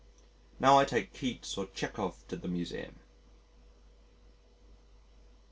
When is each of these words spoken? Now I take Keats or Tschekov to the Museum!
Now 0.59 0.79
I 0.79 0.85
take 0.85 1.13
Keats 1.13 1.59
or 1.59 1.67
Tschekov 1.67 2.25
to 2.29 2.35
the 2.35 2.47
Museum! 2.47 2.95